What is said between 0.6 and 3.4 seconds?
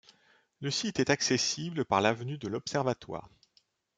Le site est accessible par l'avenue de l'Observatoire.